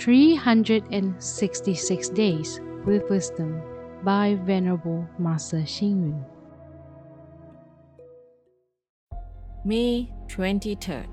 [0.00, 3.60] 366 Days with Wisdom
[4.02, 6.24] by Venerable Master Xing Yun.
[9.62, 11.06] May 23rd.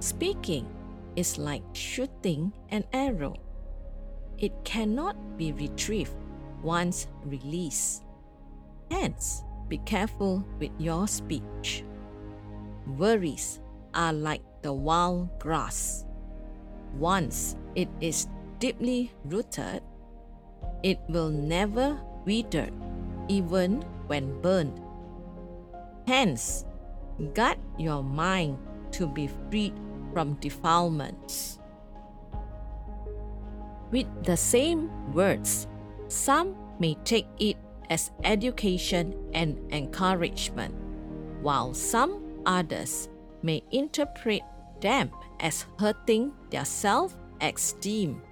[0.00, 0.66] Speaking
[1.14, 3.36] is like shooting an arrow.
[4.38, 6.16] It cannot be retrieved
[6.64, 8.02] once released.
[8.90, 11.84] Hence, be careful with your speech.
[12.88, 13.60] Worries
[13.94, 16.04] are like the wild grass.
[16.98, 19.82] Once it is deeply rooted,
[20.82, 22.68] it will never wither,
[23.28, 24.80] even when burned.
[26.06, 26.64] Hence,
[27.34, 28.58] guard your mind
[28.92, 29.74] to be freed
[30.12, 31.58] from defilements.
[33.90, 35.66] With the same words,
[36.08, 37.56] some may take it
[37.90, 40.74] as education and encouragement,
[41.42, 43.08] while some others
[43.42, 44.42] may interpret
[44.80, 45.10] them
[45.40, 48.22] as hurting their self esteem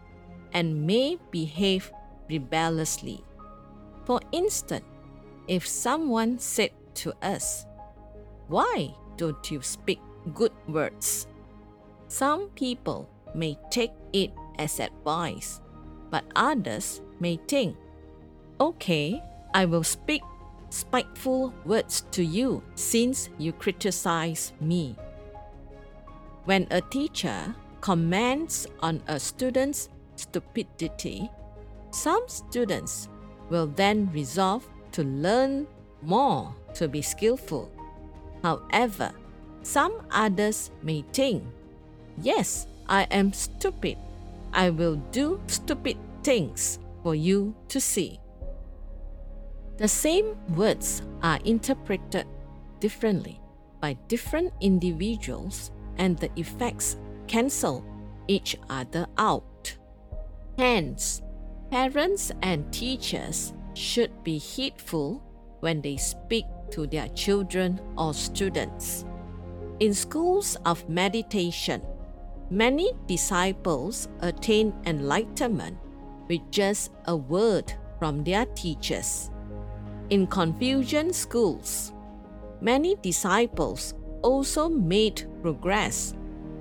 [0.53, 1.93] and may behave
[2.29, 3.25] rebelliously.
[4.05, 4.85] For instance,
[5.49, 6.71] if someone said
[7.05, 7.67] to us,
[8.49, 10.01] Why don't you speak
[10.35, 11.27] good words?
[12.09, 15.61] Some people may take it as advice,
[16.11, 17.77] but others may think,
[18.61, 19.23] Okay,
[19.55, 20.23] I will speak
[20.71, 24.97] spiteful words to you since you criticize me.
[26.45, 31.31] When a teacher comments on a student's stupidity,
[31.91, 33.09] some students
[33.51, 35.67] will then resolve to learn
[36.03, 37.71] more to be skillful.
[38.43, 39.13] However,
[39.63, 41.45] some others may think,
[42.21, 43.97] Yes, I am stupid.
[44.53, 48.19] I will do stupid things for you to see.
[49.77, 52.27] The same words are interpreted
[52.81, 53.41] differently
[53.81, 56.97] by different individuals, and the effects
[57.29, 57.85] cancel
[58.27, 59.77] each other out.
[60.57, 61.23] Hence,
[61.71, 65.23] parents and teachers should be heedful
[65.61, 69.05] when they speak to their children or students.
[69.81, 71.83] In schools of meditation,
[72.51, 75.79] many disciples attain enlightenment
[76.29, 79.31] with just a word from their teachers.
[80.11, 81.93] In Confucian schools,
[82.61, 86.15] many disciples also made progress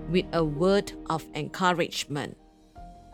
[0.10, 2.38] with a word of encouragement.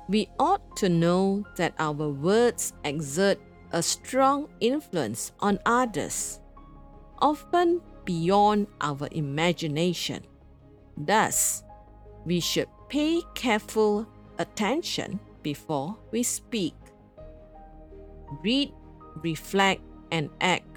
[0.07, 3.39] We ought to know that our words exert
[3.71, 6.39] a strong influence on others,
[7.19, 10.23] often beyond our imagination.
[10.97, 11.63] Thus,
[12.25, 16.75] we should pay careful attention before we speak.
[18.43, 18.71] Read,
[19.23, 20.67] reflect, and act.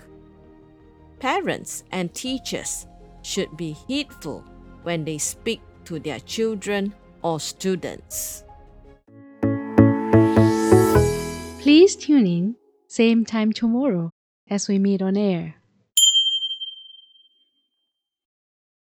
[1.19, 2.87] Parents and teachers
[3.23, 4.45] should be heedful
[4.83, 8.45] when they speak to their children or students.
[11.61, 12.57] Please tune in,
[12.89, 14.11] same time tomorrow
[14.49, 15.57] as we meet on air.